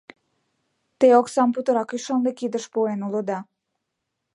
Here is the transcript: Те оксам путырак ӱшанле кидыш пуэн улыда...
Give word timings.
Те 0.99 1.07
оксам 1.19 1.49
путырак 1.53 1.89
ӱшанле 1.95 2.31
кидыш 2.39 2.65
пуэн 2.73 2.99
улыда... 3.07 3.39